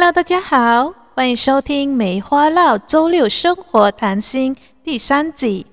[0.00, 5.66] Hello，大家好，欢迎收听《梅花烙周六生活谈心》第三集。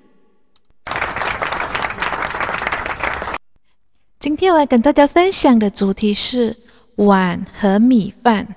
[4.20, 6.58] 今天我要跟大家分享的主题是
[6.96, 8.48] 碗和米饭。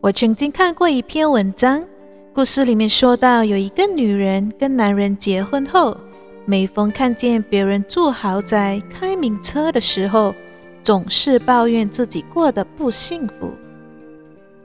[0.00, 1.84] 我曾经看过一篇文章，
[2.32, 5.94] 故事里面说到，有一个女人跟男人结婚后，
[6.46, 10.34] 每逢看见别人住豪宅、开名车的时候，
[10.82, 13.52] 总是抱怨自己过得不幸福。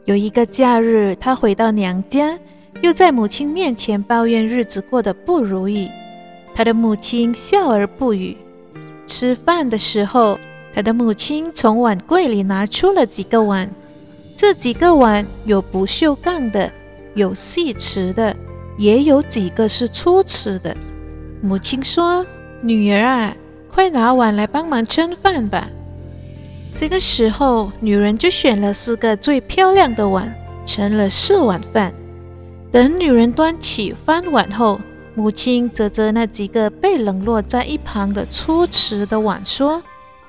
[0.09, 2.35] 有一个假日，她回到娘家，
[2.81, 5.87] 又在母亲面前抱怨日子过得不如意。
[6.55, 8.35] 她的母亲笑而不语。
[9.05, 10.39] 吃饭的时候，
[10.73, 13.69] 她的母亲从碗柜里拿出了几个碗，
[14.35, 16.73] 这几个碗有不锈钢的，
[17.13, 18.35] 有细瓷的，
[18.79, 20.75] 也有几个是粗瓷的。
[21.39, 22.25] 母亲说
[22.63, 23.35] ：“女儿啊，
[23.71, 25.69] 快拿碗来帮忙盛饭吧。”
[26.79, 30.33] 这个时候，女人就选了四个最漂亮的碗，
[30.65, 31.93] 盛了四碗饭。
[32.71, 34.79] 等女人端起饭碗后，
[35.13, 39.83] 母亲指着那几个被冷落在一旁的粗瓷的碗说：“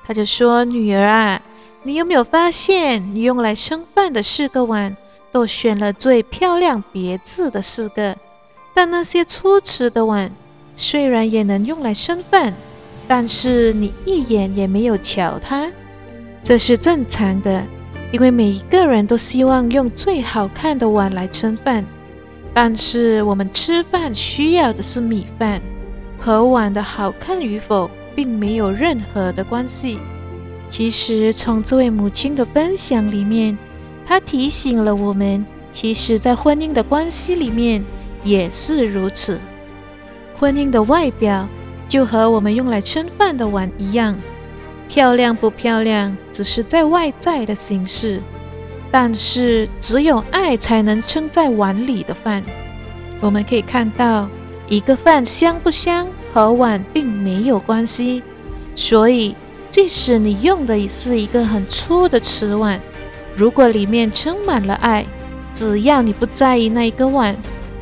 [0.05, 1.41] 她就说，女儿啊，
[1.83, 4.97] 你有没有发现，你用来盛饭的四个碗，
[5.31, 8.17] 都选了最漂亮别致的四个？
[8.73, 10.29] 但那些粗瓷的碗，
[10.75, 12.53] 虽然也能用来盛饭，
[13.07, 15.71] 但是你一眼也没有瞧它。”
[16.43, 17.63] 这是正常的，
[18.11, 21.85] 因为每一个人都希望用最好看的碗来盛饭。
[22.53, 25.61] 但是我们吃饭需要的是米饭，
[26.17, 29.99] 和碗的好看与否并没有任何的关系。
[30.69, 33.57] 其实从这位母亲的分享里面，
[34.05, 37.83] 她提醒了我们，其实，在婚姻的关系里面
[38.23, 39.39] 也是如此。
[40.35, 41.47] 婚姻的外表
[41.87, 44.17] 就和我们用来盛饭的碗一样。
[44.93, 48.19] 漂亮不漂亮，只是在外在的形式，
[48.91, 52.43] 但是只有爱才能撑在碗里的饭。
[53.21, 54.27] 我们可以看到，
[54.67, 58.21] 一个饭香不香和碗并没有关系。
[58.75, 59.33] 所以，
[59.69, 62.77] 即使你用的是一个很粗的瓷碗，
[63.33, 65.05] 如果里面充满了爱，
[65.53, 67.33] 只要你不在意那一个碗，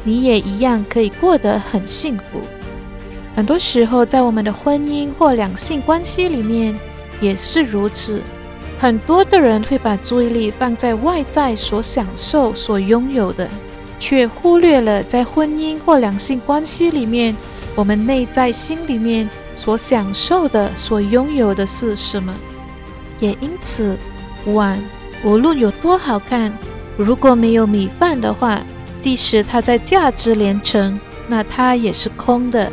[0.03, 2.39] 你也一样可以过得很幸福。
[3.35, 6.79] 很多时候，在我们的婚姻或两性关系里面，
[7.21, 8.21] 也是如此，
[8.77, 13.49] 很多的人会把注意力放在外在所享受、所拥有的，
[13.99, 17.35] 却忽略了在婚姻或两性关系里面，
[17.75, 22.33] 我们内在心里面所享受的、所拥有的是什么。
[23.19, 23.97] 也因此，
[24.45, 24.81] 碗
[25.23, 26.57] 无论有多好看，
[26.95, 28.61] 如果没有米饭的话，
[29.01, 30.97] 即使它在价值连城，
[31.27, 32.71] 那它也是空的。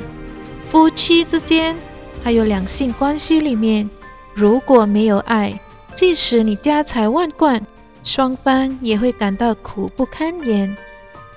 [0.70, 1.76] 夫妻之间，
[2.22, 3.90] 还有两性关系里面。
[4.38, 5.58] 如果没有爱，
[5.94, 7.66] 即使你家财万贯，
[8.04, 10.76] 双方也会感到苦不堪言。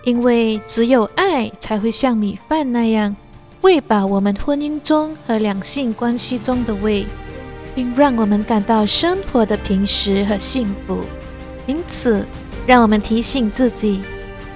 [0.04, 3.16] 因为只有爱才会像米饭那样
[3.62, 7.06] 喂饱我们婚姻中和两性关系中的胃，
[7.74, 11.00] 并让我们感到生活的平实和幸福。
[11.68, 12.28] 因此，
[12.68, 14.02] 让我们提醒自己，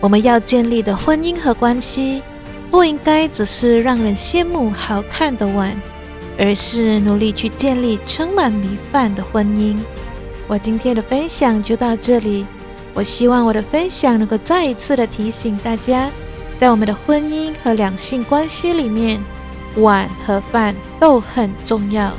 [0.02, 2.22] 我们要建立的婚姻和关系，
[2.70, 5.82] 不应该只是让人羡慕好看的碗。
[6.38, 9.78] 而是努力去建立充满米饭的婚姻。
[10.48, 12.46] 我今天的分享就到这里。
[12.94, 16.12] 我希望我的分享能够再一次的提醒大家，
[16.58, 19.20] 在我们的婚姻和两性关系里面，
[19.78, 22.12] 碗和饭都很重要。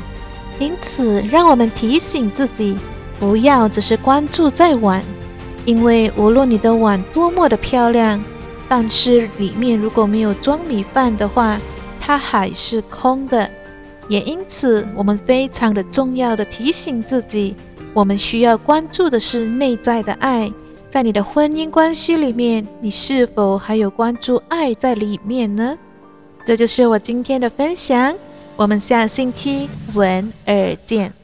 [0.58, 2.76] 因此，让我们提醒自己，
[3.20, 5.02] 不要只是关注在碗，
[5.64, 8.22] 因为无论你的碗多么的漂亮，
[8.69, 11.60] 但是里面如果没有装米饭的话，
[12.00, 13.48] 它还是空的。
[14.09, 17.54] 也因此，我们非常的重要的提醒自己，
[17.92, 20.53] 我们需要关注的是内在的爱。
[20.91, 25.76] 在你的婚姻关系里面，你是否还有关注爱在里面呢？
[26.47, 28.14] 这就是我今天的分享。
[28.56, 31.24] 我们下星期闻耳见。